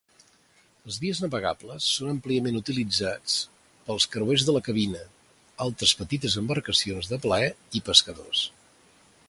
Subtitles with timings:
[0.91, 3.35] Les vies navegables són àmpliament utilitzats
[3.89, 5.01] pels creuers de la cabina,
[5.69, 8.43] altres petites embarcacions de plaer i pescadors.